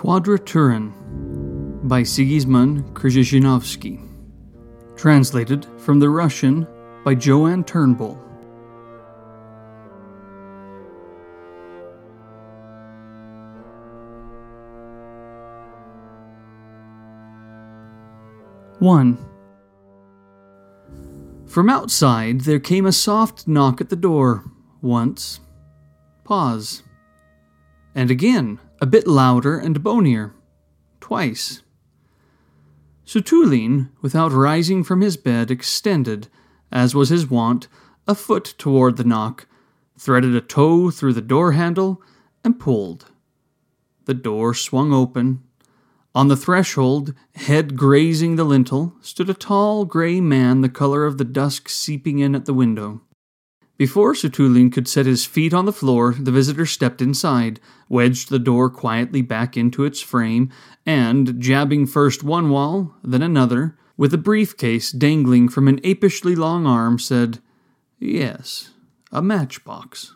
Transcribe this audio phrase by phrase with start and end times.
[0.00, 0.94] Quadraturin
[1.86, 4.00] by Sigizmund Krzhizhanovsky.
[4.96, 6.66] Translated from the Russian
[7.04, 8.14] by Joanne Turnbull.
[18.78, 19.18] One.
[21.44, 24.50] From outside there came a soft knock at the door.
[24.80, 25.40] Once.
[26.24, 26.84] Pause.
[27.94, 30.32] And again, a bit louder and bonier.
[31.00, 31.62] Twice.
[33.04, 36.28] Sutulin, without rising from his bed, extended,
[36.72, 37.68] as was his wont,
[38.06, 39.46] a foot toward the knock,
[39.98, 42.00] threaded a toe through the door handle,
[42.42, 43.06] and pulled.
[44.06, 45.42] The door swung open.
[46.14, 51.18] On the threshold, head grazing the lintel, stood a tall gray man the color of
[51.18, 53.02] the dusk seeping in at the window.
[53.80, 58.38] Before Sutulin could set his feet on the floor, the visitor stepped inside, wedged the
[58.38, 60.50] door quietly back into its frame,
[60.84, 66.66] and, jabbing first one wall, then another, with a briefcase dangling from an apishly long
[66.66, 67.38] arm, said,
[67.98, 68.72] Yes,
[69.12, 70.14] a matchbox.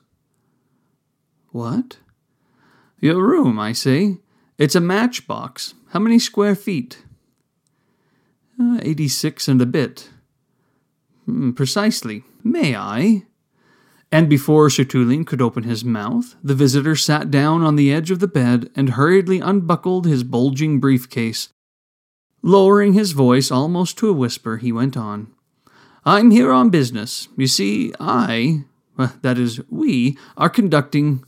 [1.48, 1.96] What?
[3.00, 4.18] Your room, I say.
[4.58, 5.72] It's a matchbox.
[5.88, 7.02] How many square feet?
[8.60, 10.10] Uh, 86 and a bit.
[11.24, 12.24] Hmm, precisely.
[12.42, 13.22] May I?
[14.14, 18.20] And before Sutulin could open his mouth, the visitor sat down on the edge of
[18.20, 21.48] the bed and hurriedly unbuckled his bulging briefcase.
[22.40, 25.32] Lowering his voice almost to a whisper, he went on.
[26.04, 27.26] I'm here on business.
[27.36, 28.66] You see, I,
[29.22, 31.24] that is, we, are conducting,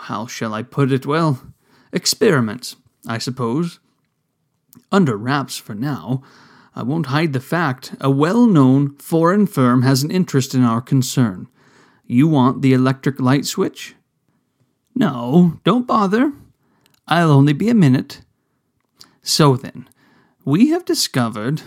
[0.00, 1.06] how shall I put it?
[1.06, 1.40] Well,
[1.90, 2.76] experiments,
[3.08, 3.80] I suppose.
[4.92, 6.22] Under wraps for now.
[6.76, 10.82] I won't hide the fact a well known foreign firm has an interest in our
[10.82, 11.48] concern.
[12.06, 13.94] You want the electric light switch?
[14.94, 16.32] No, don't bother.
[17.08, 18.20] I'll only be a minute.
[19.22, 19.88] So then,
[20.44, 21.62] we have discovered,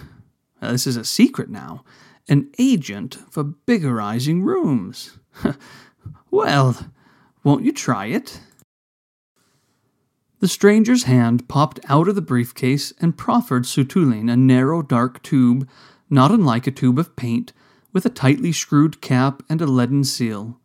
[0.61, 1.83] uh, this is a secret now,
[2.29, 5.17] an agent for biggerizing rooms.
[6.31, 6.91] well,
[7.43, 8.41] won't you try it?
[10.39, 15.67] The stranger's hand popped out of the briefcase and proffered Sutulin a narrow dark tube,
[16.11, 17.53] not unlike a tube of paint,
[17.97, 20.59] with a tightly screwed cap and a leaden seal.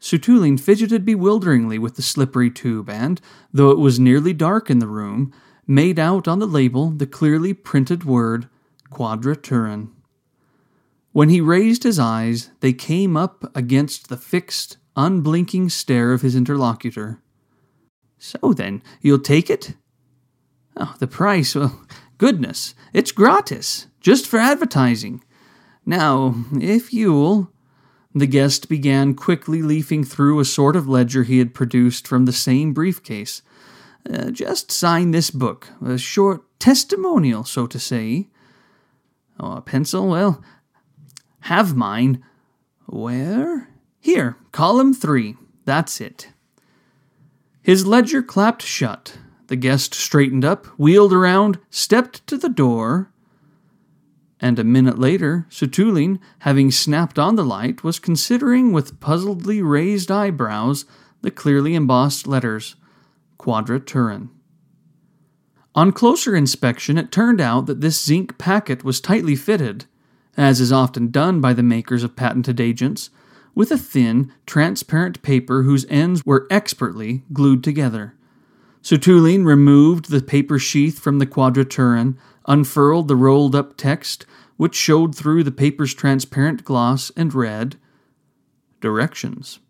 [0.00, 3.20] Sutulin fidgeted bewilderingly with the slippery tube and,
[3.52, 5.30] though it was nearly dark in the room,
[5.66, 8.48] made out on the label the clearly printed word
[8.90, 9.90] Quadraturin.
[11.12, 16.34] When he raised his eyes, they came up against the fixed, unblinking stare of his
[16.34, 17.20] interlocutor.
[18.16, 19.74] So then, you'll take it?
[20.78, 21.78] Oh, the price, well,
[22.16, 25.22] goodness, it's gratis, just for advertising.
[25.84, 27.50] Now, if you'll.
[28.12, 32.32] The guest began quickly leafing through a sort of ledger he had produced from the
[32.32, 33.42] same briefcase.
[34.08, 38.28] Uh, just sign this book, a short testimonial, so to say.
[39.38, 40.08] Oh, a pencil?
[40.08, 40.42] Well,
[41.40, 42.24] have mine.
[42.86, 43.68] Where?
[44.00, 45.36] Here, column three.
[45.64, 46.30] That's it.
[47.62, 49.18] His ledger clapped shut.
[49.46, 53.09] The guest straightened up, wheeled around, stepped to the door,
[54.40, 60.10] and a minute later, Sutulin, having snapped on the light, was considering with puzzledly raised
[60.10, 60.86] eyebrows
[61.20, 62.76] the clearly embossed letters
[63.38, 64.30] Quadraturin.
[65.74, 69.84] On closer inspection, it turned out that this zinc packet was tightly fitted,
[70.36, 73.10] as is often done by the makers of patented agents,
[73.54, 78.14] with a thin, transparent paper whose ends were expertly glued together.
[78.82, 82.16] Sutulin removed the paper sheath from the Quadraturin,
[82.50, 87.76] unfurled the rolled up text, which showed through the paper's transparent gloss, and read
[88.80, 89.60] Directions.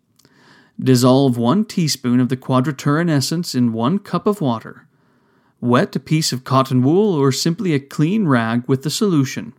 [0.79, 4.87] Dissolve one teaspoon of the quadraturin essence in one cup of water.
[5.59, 9.53] Wet a piece of cotton wool or simply a clean rag with the solution.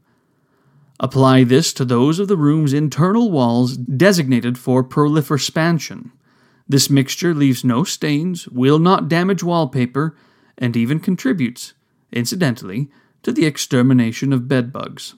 [0.99, 6.11] Apply this to those of the room's internal walls designated for proliferspansion.
[6.69, 10.17] This mixture leaves no stains, will not damage wallpaper,
[10.59, 11.75] and even contributes,
[12.11, 12.91] incidentally,
[13.23, 15.15] to the extermination of bedbugs.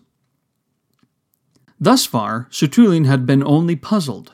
[1.81, 4.33] Thus far, Sutulin had been only puzzled.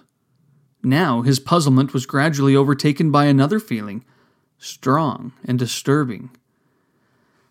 [0.83, 4.05] Now his puzzlement was gradually overtaken by another feeling,
[4.59, 6.31] strong and disturbing.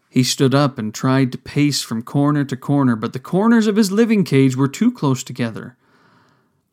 [0.09, 3.75] He stood up and tried to pace from corner to corner, but the corners of
[3.75, 5.77] his living cage were too close together.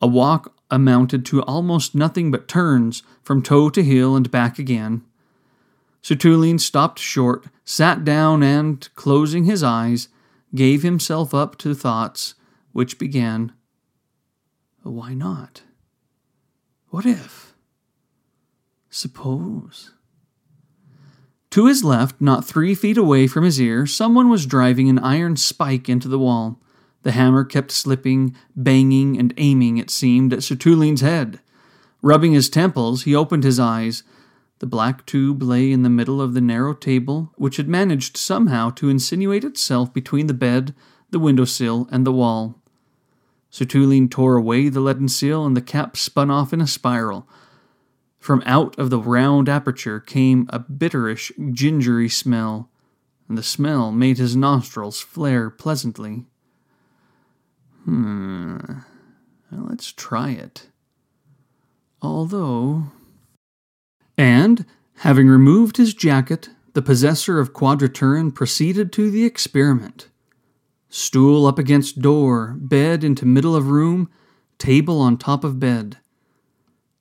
[0.01, 5.03] A walk amounted to almost nothing but turns from toe to heel and back again.
[6.07, 10.07] Sutulin stopped short, sat down, and, closing his eyes,
[10.55, 12.33] gave himself up to thoughts
[12.71, 13.51] which began,
[14.83, 15.63] Why not?
[16.91, 17.53] What if?
[18.89, 19.91] Suppose.
[21.49, 25.35] To his left, not three feet away from his ear, someone was driving an iron
[25.35, 26.61] spike into the wall.
[27.03, 31.41] The hammer kept slipping, banging, and aiming, it seemed, at Sutulin's head.
[32.01, 34.03] Rubbing his temples, he opened his eyes.
[34.59, 38.71] The black tube lay in the middle of the narrow table, which had managed somehow
[38.71, 40.73] to insinuate itself between the bed,
[41.11, 42.55] the window sill, and the wall.
[43.51, 47.27] Sutulin tore away the leaden seal, and the cap spun off in a spiral.
[48.19, 52.69] From out of the round aperture came a bitterish, gingery smell,
[53.29, 56.25] and the smell made his nostrils flare pleasantly.
[57.85, 58.57] Hmm,
[59.51, 60.67] well, let's try it.
[62.01, 62.91] Although.
[64.17, 64.65] And,
[64.97, 70.09] having removed his jacket, the possessor of Quadraturin proceeded to the experiment.
[70.89, 74.09] Stool up against door, bed into middle of room,
[74.57, 75.97] table on top of bed.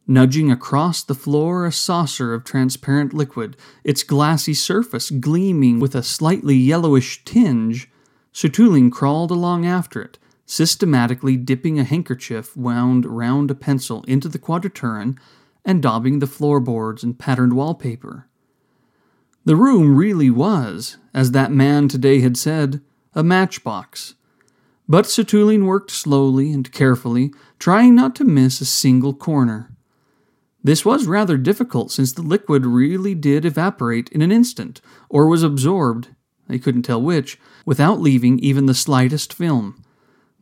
[0.07, 6.03] Nudging across the floor a saucer of transparent liquid, its glassy surface gleaming with a
[6.03, 7.89] slightly yellowish tinge,
[8.33, 14.39] Sutulin crawled along after it, systematically dipping a handkerchief wound round a pencil into the
[14.39, 15.19] quadraturin
[15.67, 18.29] and daubing the floorboards and patterned wallpaper.
[19.45, 22.81] The room really was, as that man today had said,
[23.15, 24.15] a matchbox.
[24.89, 29.73] But Sutulin worked slowly and carefully, trying not to miss a single corner.
[30.63, 35.43] This was rather difficult since the liquid really did evaporate in an instant, or was
[35.43, 36.09] absorbed,
[36.49, 39.83] they couldn't tell which, without leaving even the slightest film.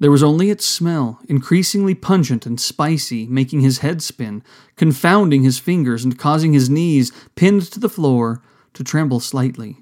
[0.05, 4.43] There was only its smell, increasingly pungent and spicy, making his head spin,
[4.77, 8.43] confounding his fingers, and causing his knees, pinned to the floor,
[8.75, 9.79] to tremble slightly.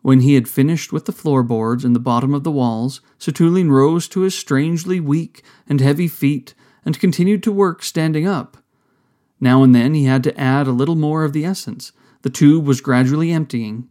[0.00, 4.06] When he had finished with the floorboards and the bottom of the walls, Sutulin rose
[4.06, 6.54] to his strangely weak and heavy feet
[6.84, 8.58] and continued to work standing up.
[9.40, 11.90] Now and then he had to add a little more of the essence.
[12.22, 13.88] The tube was gradually emptying.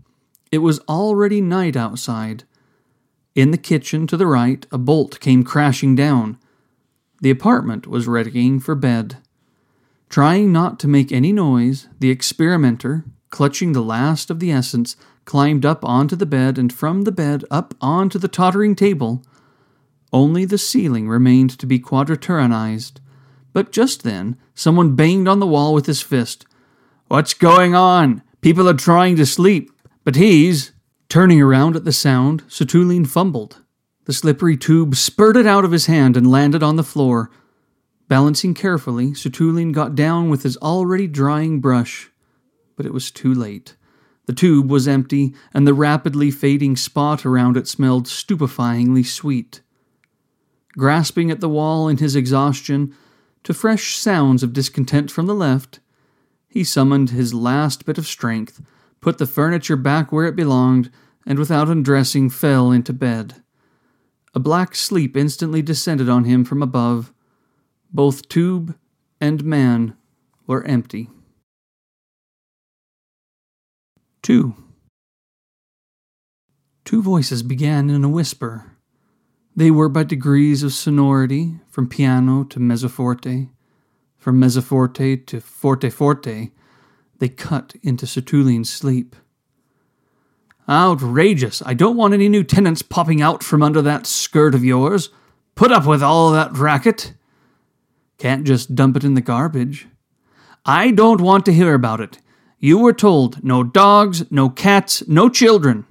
[0.50, 2.46] It was already night outside,
[3.36, 6.38] in the kitchen to the right, a bolt came crashing down.
[7.22, 9.18] The apartment was readying for bed.
[10.10, 14.96] Trying not to make any noise, the experimenter, clutching the last of the essence,
[15.26, 19.22] climbed up onto the bed and from the bed up onto the tottering table.
[20.12, 22.94] Only the ceiling remained to be quadraturinized.
[23.54, 26.48] But just then, someone banged on the wall with his fist.
[27.08, 28.24] What's going on?
[28.42, 29.72] People are trying to sleep,
[30.04, 30.72] but he's.
[31.10, 33.64] Turning around at the sound, Sutulin fumbled.
[34.06, 37.32] The slippery tube spurted out of his hand and landed on the floor.
[38.08, 42.12] Balancing carefully, Sutulin got down with his already drying brush.
[42.76, 43.76] But it was too late.
[44.28, 49.62] The tube was empty, and the rapidly fading spot around it smelled stupefyingly sweet.
[50.74, 52.96] Grasping at the wall in his exhaustion,
[53.44, 55.80] to fresh sounds of discontent from the left,
[56.48, 58.62] he summoned his last bit of strength
[59.02, 60.92] put the furniture back where it belonged,
[61.26, 63.36] and without undressing fell into bed.
[64.34, 67.14] A black sleep instantly descended on him from above.
[67.92, 68.76] Both tube
[69.20, 69.96] and man
[70.46, 71.10] were empty.
[74.22, 74.54] 2.
[76.86, 78.78] Two voices began in a whisper.
[79.56, 83.50] They were by degrees of sonority, from piano to mezzoforte,
[84.18, 86.52] from mezzoforte to forte forte,
[87.20, 89.16] they cut into Sutulin's sleep.
[90.68, 91.62] Outrageous!
[91.66, 95.10] I don't want any new tenants popping out from under that skirt of yours.
[95.56, 97.14] Put up with all that racket.
[98.18, 99.88] Can't just dump it in the garbage.
[100.66, 102.20] I don't want to hear about it.
[102.60, 105.86] You were told no dogs, no cats, no children.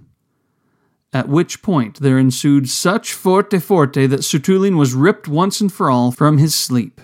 [1.12, 5.90] At which point there ensued such forte forte that Sutulin was ripped once and for
[5.90, 7.00] all from his sleep.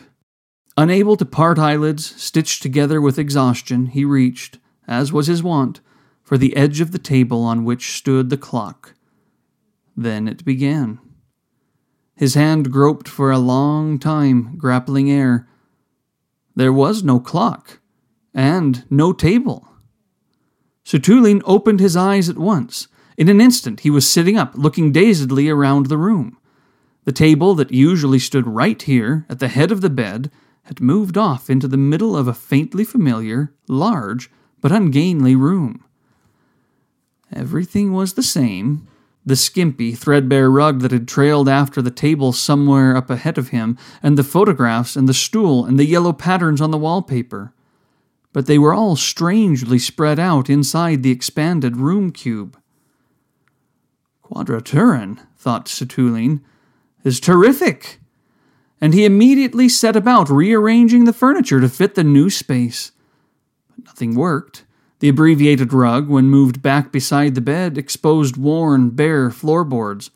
[0.77, 5.81] Unable to part eyelids, stitched together with exhaustion, he reached, as was his wont,
[6.23, 8.95] for the edge of the table on which stood the clock.
[9.97, 10.99] Then it began.
[12.17, 15.49] His hand groped for a long time, grappling air.
[16.57, 17.79] There was no clock,
[18.33, 19.69] and no table.
[20.85, 22.89] Sutulin opened his eyes at once.
[23.17, 26.37] In an instant he was sitting up, looking dazedly around the room.
[27.05, 30.31] The table that usually stood right here, at the head of the bed,
[30.65, 34.31] had moved off into the middle of a faintly familiar, large,
[34.61, 35.85] but ungainly room.
[37.33, 38.87] Everything was the same.
[39.27, 43.79] The skimpy, threadbare rug that had trailed after the table somewhere up ahead of him,
[44.03, 47.53] and the photographs, and the stool, and the yellow patterns on the wallpaper.
[48.33, 52.59] But they were all strangely spread out inside the expanded room cube.
[54.23, 56.41] Quadraturin, thought Sutulin,
[57.03, 58.01] is terrific
[58.85, 62.93] and he immediately set about rearranging the furniture to fit the new space.
[63.71, 64.67] But nothing worked.
[64.99, 70.11] The abbreviated rug, when moved back beside the bed, exposed worn, bare floorboards.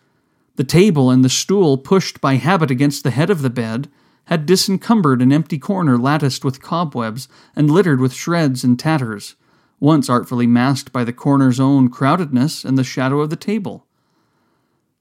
[0.56, 3.88] The table and the stool, pushed by habit against the head of the bed,
[4.26, 9.34] had disencumbered an empty corner latticed with cobwebs and littered with shreds and tatters,
[9.80, 13.86] once artfully masked by the corner's own crowdedness and the shadow of the table.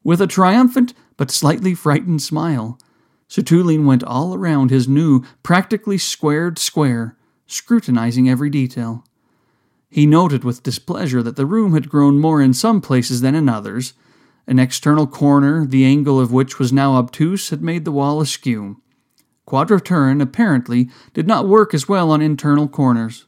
[0.05, 2.79] With a triumphant but slightly frightened smile,
[3.29, 9.03] Sutulin went all around his new, practically squared square, scrutinizing every detail.
[9.89, 13.49] He noted with displeasure that the room had grown more in some places than in
[13.49, 13.93] others.
[14.45, 18.81] An external corner, the angle of which was now obtuse, had made the wall askew.
[19.45, 23.25] Quadraturin, apparently, did not work as well on internal corners.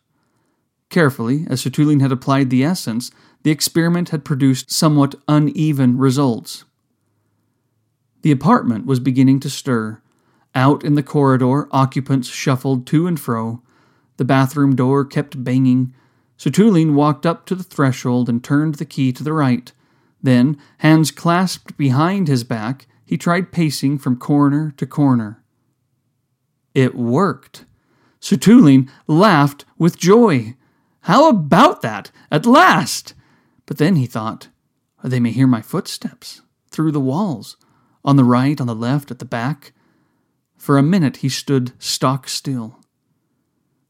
[0.89, 3.11] Carefully, as Sutulin had applied the essence,
[3.43, 6.65] the experiment had produced somewhat uneven results.
[8.21, 10.01] The apartment was beginning to stir.
[10.55, 13.61] Out in the corridor, occupants shuffled to and fro.
[14.17, 15.93] The bathroom door kept banging.
[16.37, 19.71] Sutulin walked up to the threshold and turned the key to the right.
[20.21, 25.43] Then, hands clasped behind his back, he tried pacing from corner to corner.
[26.73, 27.65] It worked.
[28.19, 30.55] Sutulin laughed with joy.
[31.01, 32.11] How about that?
[32.29, 33.13] At last!
[33.65, 34.49] But then he thought,
[35.03, 37.55] they may hear my footsteps through the walls
[38.03, 39.73] on the right, on the left, at the back.
[40.57, 42.79] For a minute he stood stock still.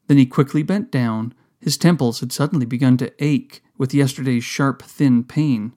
[0.07, 1.33] Then he quickly bent down.
[1.59, 5.73] His temples had suddenly begun to ache with yesterday's sharp, thin pain,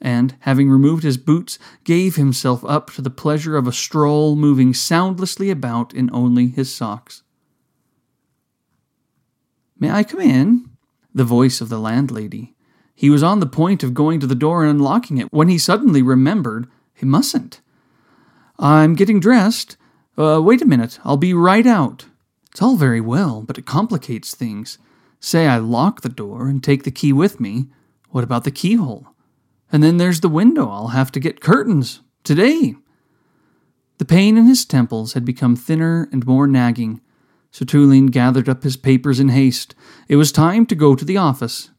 [0.00, 4.74] and, having removed his boots, gave himself up to the pleasure of a stroll moving
[4.74, 7.22] soundlessly about in only his socks.
[9.78, 10.70] May I come in?
[11.14, 12.54] The voice of the landlady.
[12.94, 15.58] He was on the point of going to the door and unlocking it when he
[15.58, 17.60] suddenly remembered he mustn't.
[18.58, 19.76] I'm getting dressed.
[20.16, 22.06] Uh, wait a minute, I'll be right out.
[22.50, 24.78] It's all very well, but it complicates things.
[25.18, 27.66] Say I lock the door and take the key with me.
[28.10, 29.08] What about the keyhole?
[29.72, 30.70] And then there's the window.
[30.70, 32.00] I'll have to get curtains.
[32.22, 32.76] Today.
[33.98, 37.00] The pain in his temples had become thinner and more nagging.
[37.52, 39.74] Sutulin gathered up his papers in haste.
[40.08, 41.70] It was time to go to the office.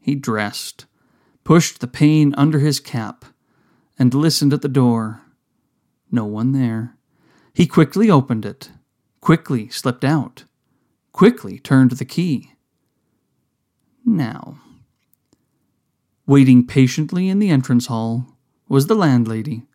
[0.00, 0.86] He dressed,
[1.42, 3.24] pushed the pain under his cap,
[3.98, 5.22] and listened at the door.
[6.14, 6.96] No one there.
[7.52, 8.70] He quickly opened it,
[9.20, 10.44] quickly slipped out,
[11.10, 12.52] quickly turned the key.
[14.06, 14.60] Now,
[16.24, 18.36] waiting patiently in the entrance hall
[18.68, 19.66] was the landlady.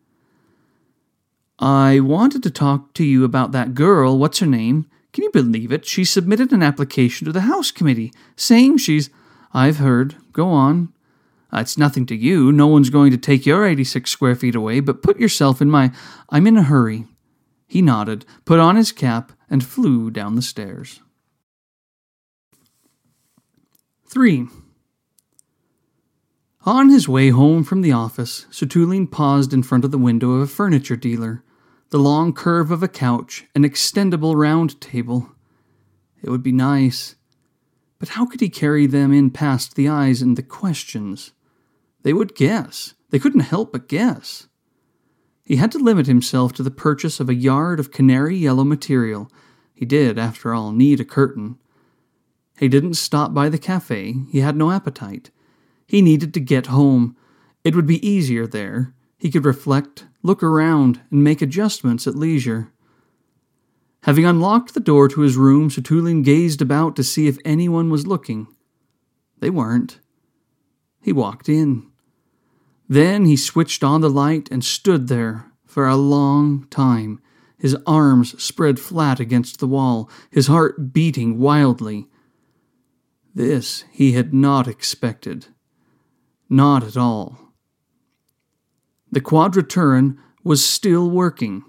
[1.60, 4.17] I wanted to talk to you about that girl.
[4.17, 4.89] What's her name?
[5.12, 5.86] Can you believe it?
[5.86, 9.10] She submitted an application to the House Committee saying she's.
[9.53, 10.15] I've heard.
[10.31, 10.93] Go on.
[11.51, 12.51] Uh, it's nothing to you.
[12.51, 15.91] No one's going to take your 86 square feet away, but put yourself in my.
[16.29, 17.06] I'm in a hurry.
[17.68, 21.01] He nodded, put on his cap, and flew down the stairs.
[24.08, 24.48] 3.
[26.65, 30.41] On his way home from the office, Sutulin paused in front of the window of
[30.41, 31.44] a furniture dealer.
[31.89, 35.32] The long curve of a couch, an extendable round table.
[36.22, 37.15] It would be nice.
[37.98, 41.32] But how could he carry them in past the eyes and the questions?
[42.03, 42.94] They would guess.
[43.10, 44.48] They couldn't help but guess.
[45.44, 49.32] He had to limit himself to the purchase of a yard of canary yellow material.
[49.74, 51.58] He did, after all, need a curtain.
[52.60, 54.15] He didn't stop by the cafe.
[54.29, 55.32] He had no appetite.
[55.88, 57.15] He needed to get home.
[57.63, 58.94] It would be easier there.
[59.18, 62.72] He could reflect, look around, and make adjustments at leisure.
[64.03, 68.08] Having unlocked the door to his room, Sutulin gazed about to see if anyone was
[68.08, 68.48] looking.
[69.39, 70.00] They weren't.
[71.01, 71.88] He walked in.
[72.89, 77.22] Then he switched on the light and stood there for a long time,
[77.60, 82.08] his arms spread flat against the wall, his heart beating wildly.
[83.36, 85.48] This he had not expected.
[86.50, 87.53] Not at all.
[89.12, 91.63] The quadraturin was still working.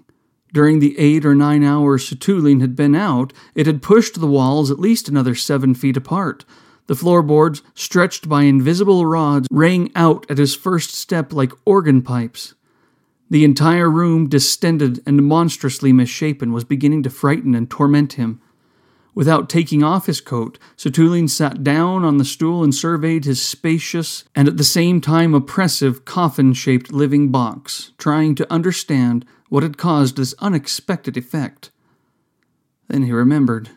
[0.53, 4.71] During the eight or nine hours Sutulin had been out, it had pushed the walls
[4.71, 6.45] at least another seven feet apart,
[6.87, 12.53] the floorboards, stretched by invisible rods, rang out at his first step like organ pipes.
[13.29, 18.41] The entire room, distended and monstrously misshapen, was beginning to frighten and torment him.
[19.13, 24.23] Without taking off his coat, Sutulin sat down on the stool and surveyed his spacious
[24.35, 29.77] and at the same time oppressive coffin shaped living box, trying to understand what had
[29.77, 31.71] caused this unexpected effect.
[32.87, 33.69] Then he remembered.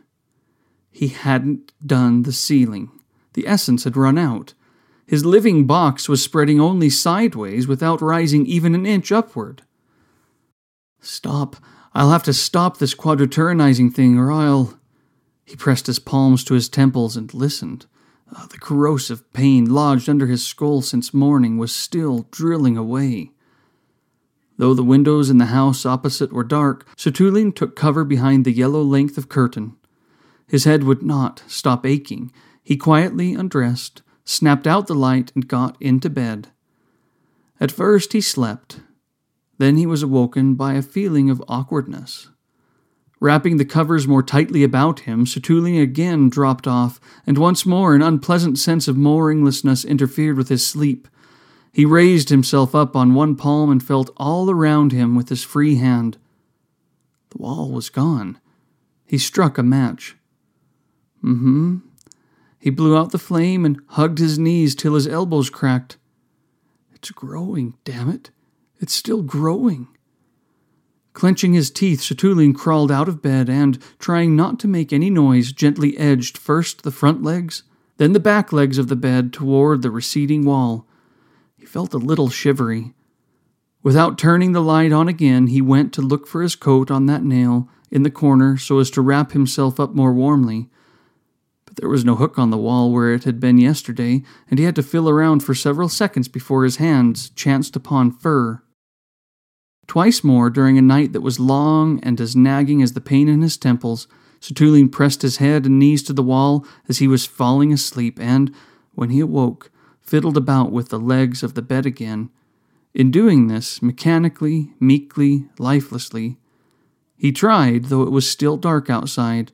[0.95, 2.89] He hadn't done the ceiling.
[3.33, 4.55] The essence had run out.
[5.09, 9.63] His living box was spreading only sideways without rising even an inch upward.
[11.01, 11.57] Stop.
[11.95, 14.79] I'll have to stop this quadraturinizing thing, or I'll.
[15.45, 17.87] He pressed his palms to his temples and listened.
[18.35, 23.33] Uh, the corrosive pain lodged under his skull since morning was still drilling away.
[24.59, 28.83] Though the windows in the house opposite were dark, Sutulin took cover behind the yellow
[28.83, 29.77] length of curtain.
[30.49, 32.33] His head would not stop aching.
[32.63, 36.49] He quietly undressed, snapped out the light, and got into bed.
[37.61, 38.81] At first he slept.
[39.59, 42.29] Then he was awoken by a feeling of awkwardness.
[43.21, 48.03] Wrapping the covers more tightly about him, Sutulin again dropped off, and once more an
[48.03, 51.09] unpleasant sense of mooringlessness interfered with his sleep.
[51.73, 55.77] He raised himself up on one palm and felt all around him with his free
[55.77, 56.19] hand.
[57.31, 58.39] The wall was gone.
[59.07, 60.17] He struck a match.
[61.25, 61.77] Mm hmm.
[62.59, 65.97] He blew out the flame and hugged his knees till his elbows cracked.
[66.95, 68.31] It's growing, damn it.
[68.79, 69.89] It's still growing.
[71.13, 75.53] Clenching his teeth, Sutulin crawled out of bed and, trying not to make any noise,
[75.53, 77.63] gently edged first the front legs,
[77.99, 80.87] then the back legs of the bed toward the receding wall.
[81.57, 82.95] He felt a little shivery.
[83.83, 87.23] Without turning the light on again, he went to look for his coat on that
[87.23, 90.69] nail in the corner so as to wrap himself up more warmly.
[91.77, 94.77] There was no hook on the wall where it had been yesterday, and he had
[94.77, 98.63] to feel around for several seconds before his hands chanced upon fur.
[99.87, 103.43] Twice more, during a night that was long and as nagging as the pain in
[103.43, 104.07] his temples,
[104.41, 108.55] Sutulin pressed his head and knees to the wall as he was falling asleep, and,
[108.95, 112.31] when he awoke, fiddled about with the legs of the bed again.
[112.95, 116.39] In doing this, mechanically, meekly, lifelessly,
[117.17, 119.51] he tried, though it was still dark outside,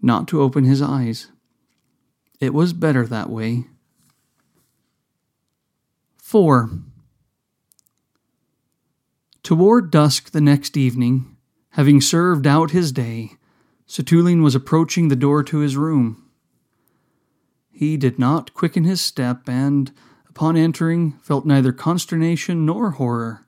[0.00, 1.29] not to open his eyes.
[2.40, 3.66] It was better that way.
[6.16, 6.70] 4.
[9.42, 11.36] Toward dusk the next evening,
[11.70, 13.32] having served out his day,
[13.86, 16.24] Sutulin was approaching the door to his room.
[17.70, 19.90] He did not quicken his step, and,
[20.28, 23.44] upon entering, felt neither consternation nor horror.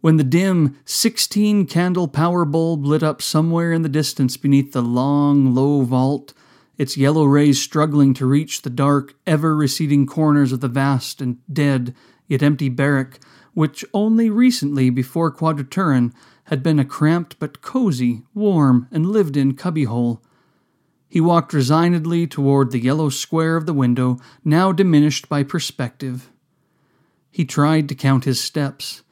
[0.00, 4.82] When the dim sixteen candle power bulb lit up somewhere in the distance beneath the
[4.82, 6.32] long, low vault,
[6.80, 11.36] its yellow rays struggling to reach the dark, ever receding corners of the vast and
[11.52, 11.94] dead,
[12.26, 13.20] yet empty barrack,
[13.52, 16.10] which only recently, before Quadraturin,
[16.44, 20.22] had been a cramped but cozy, warm, and lived in cubbyhole.
[21.06, 26.30] He walked resignedly toward the yellow square of the window, now diminished by perspective.
[27.30, 29.02] He tried to count his steps.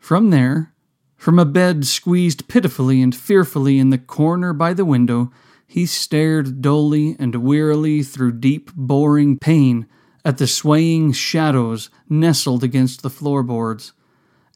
[0.00, 0.74] From there,
[1.14, 5.30] from a bed squeezed pitifully and fearfully in the corner by the window,
[5.66, 9.86] he stared dully and wearily through deep, boring pain
[10.24, 13.92] at the swaying shadows nestled against the floorboards,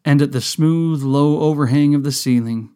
[0.05, 2.71] and at the smooth, low overhang of the ceiling.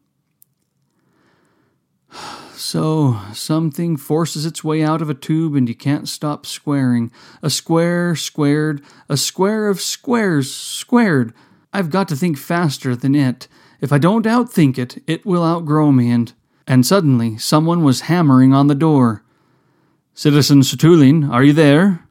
[2.57, 7.13] So, something forces its way out of a tube and you can't stop squaring.
[7.43, 11.35] A square squared, a square of squares squared.
[11.73, 13.49] I've got to think faster than it.
[13.81, 16.33] If I don't outthink it, it will outgrow me and.
[16.67, 19.23] And suddenly, someone was hammering on the door.
[20.15, 22.07] Citizen Sutulin, are you there?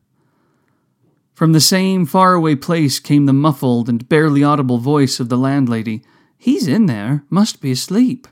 [1.33, 6.03] From the same faraway place came the muffled and barely audible voice of the landlady.
[6.37, 8.27] He's in there, must be asleep.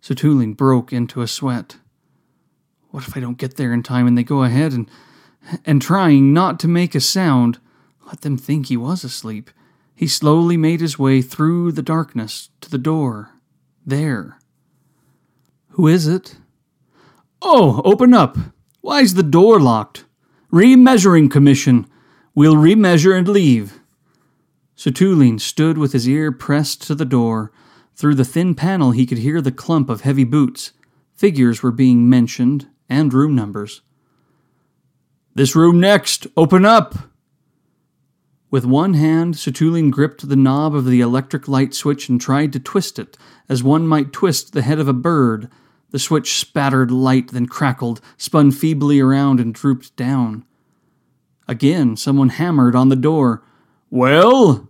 [0.00, 1.76] Sutulin broke into a sweat.
[2.90, 4.88] What if I don't get there in time and they go ahead and
[5.64, 7.58] and trying not to make a sound,
[8.06, 9.50] let them think he was asleep.
[9.94, 13.30] He slowly made his way through the darkness to the door.
[13.84, 14.39] There.
[15.70, 16.36] Who is it?
[17.42, 18.36] Oh, open up.
[18.80, 20.04] Why's the door locked?
[20.52, 21.86] Remeasuring commission.
[22.34, 23.80] We'll remeasure and leave.
[24.76, 27.52] Sutulin stood with his ear pressed to the door.
[27.94, 30.72] Through the thin panel, he could hear the clump of heavy boots.
[31.14, 33.82] Figures were being mentioned, and room numbers.
[35.34, 36.26] This room next!
[36.36, 36.94] Open up!
[38.50, 42.58] With one hand, Sutulin gripped the knob of the electric light switch and tried to
[42.58, 43.16] twist it,
[43.48, 45.48] as one might twist the head of a bird,
[45.90, 50.44] the switch spattered light, then crackled, spun feebly around, and drooped down.
[51.48, 53.42] Again, someone hammered on the door.
[53.90, 54.68] Well?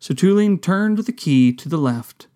[0.00, 2.26] Sutulin turned the key to the left.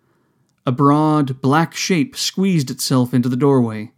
[0.67, 3.91] A broad, black shape squeezed itself into the doorway.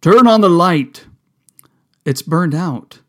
[0.00, 1.06] Turn on the light!
[2.04, 3.00] It's burned out.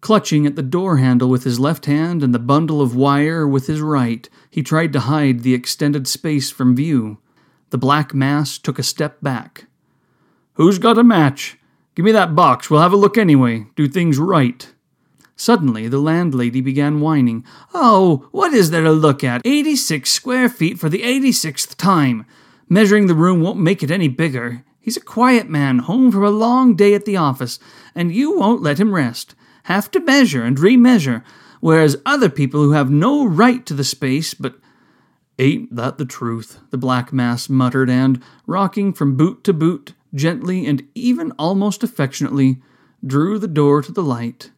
[0.00, 3.66] Clutching at the door handle with his left hand and the bundle of wire with
[3.66, 7.18] his right, he tried to hide the extended space from view.
[7.70, 9.66] The black mass took a step back.
[10.54, 11.58] Who's got a match?
[11.94, 12.70] Give me that box.
[12.70, 13.66] We'll have a look anyway.
[13.74, 14.72] Do things right.
[15.34, 17.44] Suddenly, the landlady began whining.
[17.74, 19.42] Oh, what is there to look at?
[19.44, 22.24] 86 square feet for the 86th time.
[22.68, 24.64] Measuring the room won't make it any bigger.
[24.80, 27.58] He's a quiet man, home from a long day at the office,
[27.94, 29.34] and you won't let him rest.
[29.64, 31.22] Have to measure and remeasure,
[31.60, 34.58] whereas other people who have no right to the space but
[35.38, 36.60] Ain't that the truth?
[36.70, 42.62] the black mass muttered, and, rocking from boot to boot, gently and even almost affectionately,
[43.04, 44.50] drew the door to the light.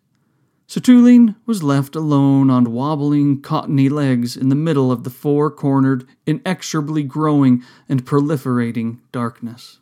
[0.69, 6.07] Sutulin was left alone on wobbling, cottony legs in the middle of the four cornered,
[6.27, 9.81] inexorably growing and proliferating darkness.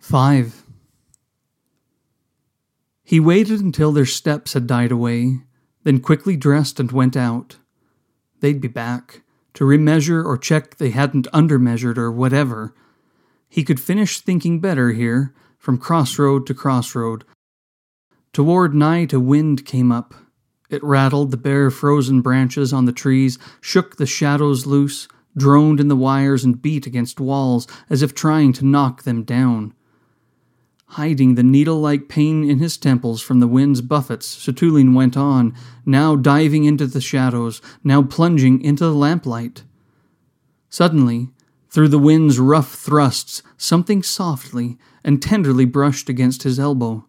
[0.00, 0.64] 5.
[3.04, 5.42] He waited until their steps had died away,
[5.84, 7.56] then quickly dressed and went out.
[8.44, 9.22] They'd be back
[9.54, 12.74] to remeasure or check they hadn't undermeasured or whatever.
[13.48, 17.24] He could finish thinking better here, from crossroad to crossroad.
[18.34, 20.12] Toward night, a wind came up.
[20.68, 25.88] It rattled the bare frozen branches on the trees, shook the shadows loose, droned in
[25.88, 29.72] the wires, and beat against walls as if trying to knock them down.
[30.94, 35.52] Hiding the needle like pain in his temples from the wind's buffets, Sutulin went on,
[35.84, 39.64] now diving into the shadows, now plunging into the lamplight.
[40.68, 41.30] Suddenly,
[41.68, 47.04] through the wind's rough thrusts, something softly and tenderly brushed against his elbow.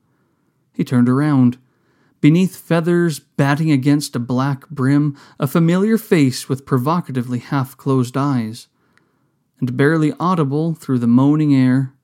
[0.74, 1.60] He turned around.
[2.22, 8.68] Beneath feathers batting against a black brim, a familiar face with provocatively half closed eyes.
[9.60, 11.95] And barely audible through the moaning air,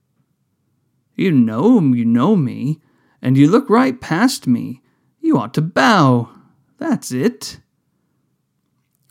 [1.16, 2.80] you know you know me,
[3.22, 4.82] and you look right past me.
[5.20, 6.30] You ought to bow.
[6.78, 7.60] That's it.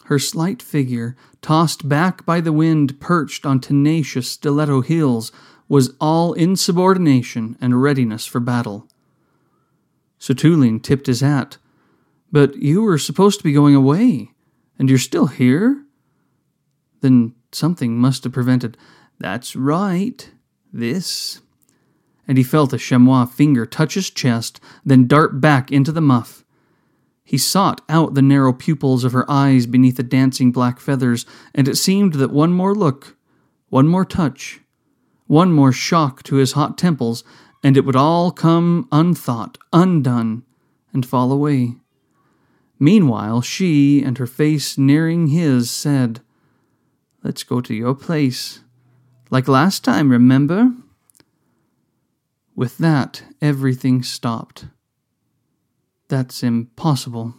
[0.06, 5.30] Her slight figure, tossed back by the wind, perched on tenacious stiletto heels,
[5.68, 8.88] was all insubordination and readiness for battle.
[10.18, 11.58] Sutulin tipped his hat.
[12.32, 14.30] But you were supposed to be going away,
[14.78, 15.84] and you're still here?
[17.00, 18.76] Then something must have prevented.
[19.18, 20.30] That's right.
[20.72, 21.40] This
[22.26, 26.44] and he felt a chamois finger touch his chest, then dart back into the muff.
[27.24, 31.68] He sought out the narrow pupils of her eyes beneath the dancing black feathers, and
[31.68, 33.16] it seemed that one more look,
[33.68, 34.60] one more touch,
[35.26, 37.22] one more shock to his hot temples,
[37.62, 40.42] and it would all come unthought, undone,
[40.92, 41.76] and fall away.
[42.80, 46.20] Meanwhile, she, and her face nearing his, said,
[47.22, 48.60] Let's go to your place.
[49.30, 50.72] Like last time, remember?
[52.60, 54.66] With that, everything stopped.
[56.08, 57.34] That's impossible.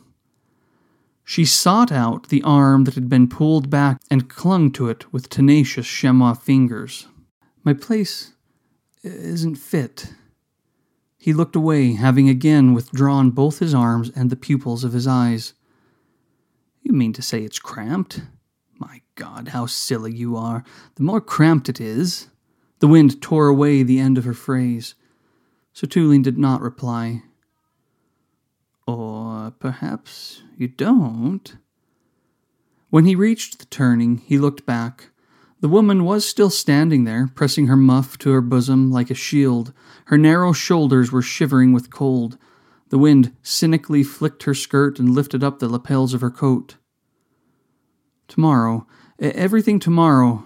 [1.23, 5.29] She sought out the arm that had been pulled back and clung to it with
[5.29, 7.05] tenacious chamois fingers.
[7.63, 8.34] My place
[9.03, 10.12] isn't fit.
[11.19, 15.53] He looked away, having again withdrawn both his arms and the pupils of his eyes.
[16.81, 18.23] You mean to say it's cramped?
[18.79, 20.63] My God, how silly you are.
[20.95, 22.29] The more cramped it is.
[22.79, 24.95] The wind tore away the end of her phrase.
[25.73, 27.23] Sutulin did not reply.
[28.88, 31.55] Or perhaps you don't?
[32.89, 35.12] When he reached the turning, he looked back.
[35.62, 39.73] The woman was still standing there, pressing her muff to her bosom like a shield.
[40.05, 42.38] Her narrow shoulders were shivering with cold.
[42.89, 46.75] The wind cynically flicked her skirt and lifted up the lapels of her coat.
[48.27, 48.88] Tomorrow,
[49.19, 50.43] everything tomorrow.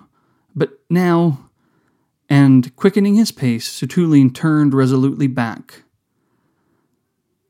[0.54, 1.45] But now,
[2.30, 5.84] and, quickening his pace, Sutulin turned resolutely back.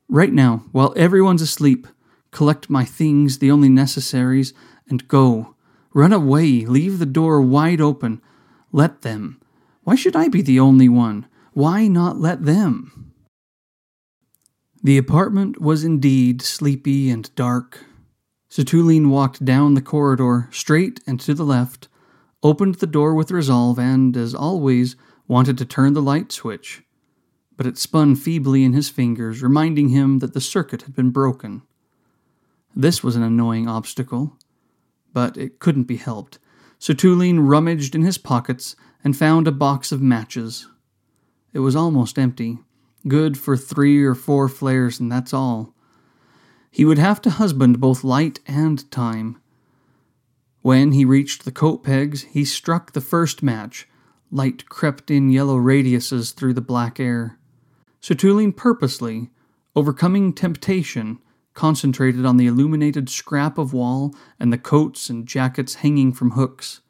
[0.10, 1.88] Right now, while everyone's asleep,
[2.32, 4.54] collect my things, the only necessaries,
[4.90, 5.56] and go.
[5.94, 8.22] Run away, leave the door wide open.
[8.72, 9.42] Let them.
[9.84, 11.28] Why should I be the only one?
[11.54, 13.14] Why not let them?
[14.84, 17.86] The apartment was indeed sleepy and dark.
[18.50, 21.88] Sutulin walked down the corridor, straight and to the left,
[22.46, 24.96] opened the door with resolve, and, as always,
[25.28, 26.84] wanted to turn the light switch.
[27.58, 31.64] But it spun feebly in his fingers, reminding him that the circuit had been broken.
[32.76, 34.38] This was an annoying obstacle,
[35.12, 36.38] but it couldn't be helped.
[36.80, 40.68] Sutulin rummaged in his pockets and found a box of matches.
[41.52, 42.60] It was almost empty,
[43.08, 45.74] good for three or four flares, and that's all.
[46.70, 49.42] He would have to husband both light and time.
[50.66, 53.88] When he reached the coat pegs, he struck the first match.
[54.32, 57.38] Light crept in yellow radiuses through the black air.
[58.02, 59.30] Sutulin purposely,
[59.76, 61.20] overcoming temptation,
[61.54, 66.82] concentrated on the illuminated scrap of wall and the coats and jackets hanging from hooks.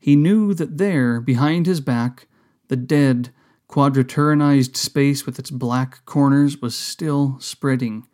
[0.00, 2.26] He knew that there, behind his back,
[2.66, 3.32] the dead,
[3.68, 8.08] quadraturinized space with its black corners was still spreading.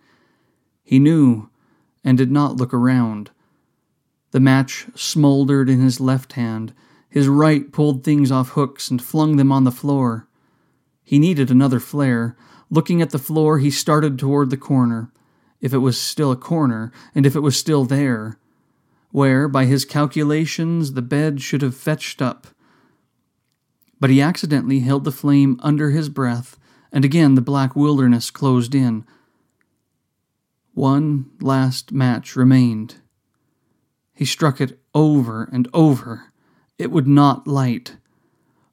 [0.83, 1.48] He knew,
[2.04, 3.31] and did not look around.
[4.30, 6.74] The match smoldered in his left hand,
[7.08, 10.28] His right pulled things off hooks and flung them on the floor.
[11.02, 12.36] He needed another flare.
[12.70, 15.10] Looking at the floor, he started toward the corner.
[15.60, 18.38] If it was still a corner, and if it was still there,
[19.10, 22.46] where, by his calculations, the bed should have fetched up.
[23.98, 26.58] But he accidentally held the flame under his breath,
[26.92, 29.04] and again the black wilderness closed in.
[30.74, 32.96] One last match remained.
[34.18, 36.33] He struck it over and over.
[36.76, 37.98] It would not light.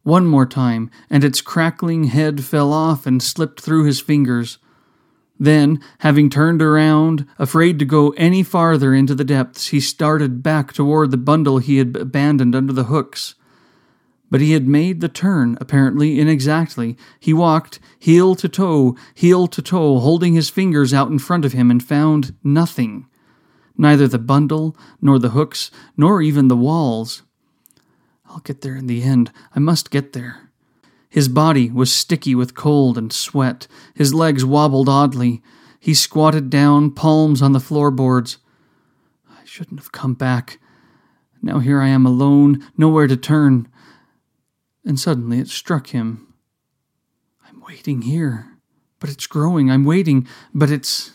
[0.02, 4.58] One more time, and its crackling head fell off and slipped through his fingers.
[5.40, 10.74] Then, having turned around, afraid to go any farther into the depths, he started back
[10.74, 13.36] toward the bundle he had abandoned under the hooks.
[14.32, 16.98] But he had made the turn, apparently inexactly.
[17.20, 21.54] He walked, heel to toe, heel to toe, holding his fingers out in front of
[21.54, 23.06] him, and found nothing
[23.78, 27.24] neither the bundle, nor the hooks, nor even the walls.
[28.28, 29.32] I'll get there in the end.
[29.56, 30.50] I must get there.
[31.10, 33.68] His body was sticky with cold and sweat.
[33.94, 35.42] His legs wobbled oddly.
[35.80, 38.38] He squatted down, palms on the floorboards.
[39.30, 40.60] I shouldn't have come back.
[41.42, 43.68] Now here I am alone, nowhere to turn.
[44.84, 46.34] And suddenly it struck him.
[47.48, 48.48] I'm waiting here.
[49.00, 49.70] But it's growing.
[49.70, 50.28] I'm waiting.
[50.54, 51.12] But it's.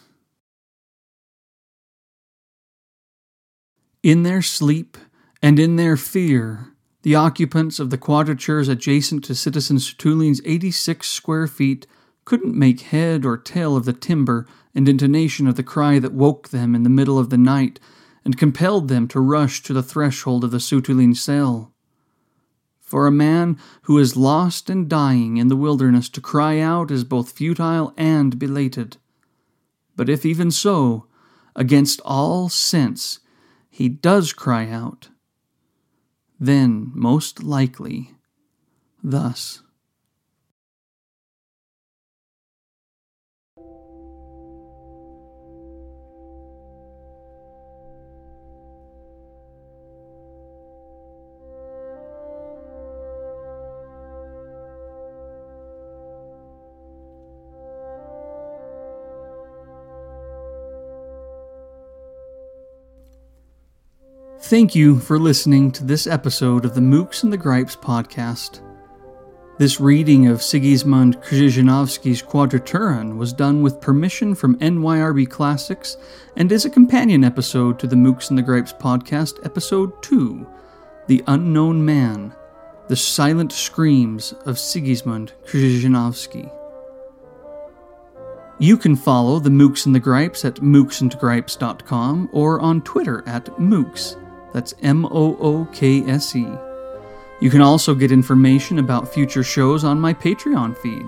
[4.02, 4.96] In their sleep
[5.42, 11.46] and in their fear, the occupants of the quadratures adjacent to Citizen Sutulin's 86 square
[11.46, 11.86] feet
[12.24, 16.48] couldn't make head or tail of the timbre and intonation of the cry that woke
[16.48, 17.78] them in the middle of the night
[18.24, 21.74] and compelled them to rush to the threshold of the Sutulin cell.
[22.80, 27.04] For a man who is lost and dying in the wilderness to cry out is
[27.04, 28.96] both futile and belated.
[29.94, 31.06] But if even so,
[31.54, 33.20] against all sense,
[33.80, 35.08] he does cry out,
[36.38, 38.10] then most likely
[39.02, 39.62] thus.
[64.50, 68.62] Thank you for listening to this episode of the Mookse and the Gripes podcast.
[69.58, 75.96] This reading of Sigizmund Krzhizhanovsky's Quadraturin was done with permission from NYRB Classics
[76.34, 80.44] and is a companion episode to the Mookse and the Gripes podcast, episode 2
[81.06, 82.34] The Unknown Man
[82.88, 86.50] The Silent Screams of Sigismund Krzyzanowski.
[88.58, 94.16] You can follow the Mookse and the Gripes at mookseandgripes.com or on Twitter at mookse.
[94.52, 96.46] That's M O O K S E.
[97.40, 101.06] You can also get information about future shows on my Patreon feed.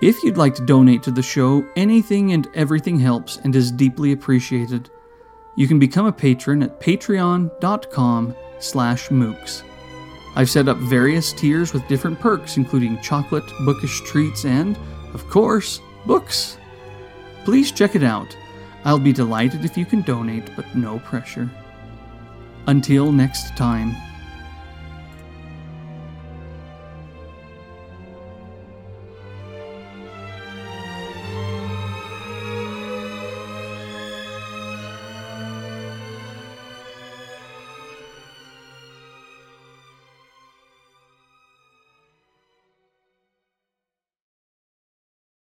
[0.00, 4.12] If you'd like to donate to the show, anything and everything helps and is deeply
[4.12, 4.90] appreciated.
[5.56, 9.62] You can become a patron at patreon.com slash mookse.
[10.36, 14.76] I've set up various tiers with different perks, including chocolate, bookish treats, and,
[15.14, 16.58] of course, books.
[17.44, 18.36] Please check it out.
[18.84, 21.48] I'll be delighted if you can donate, but no pressure.
[22.66, 23.94] Until next time.